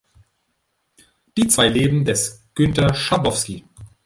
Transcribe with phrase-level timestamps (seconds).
[1.37, 3.63] Die zwei Leben des Günter Schabowski".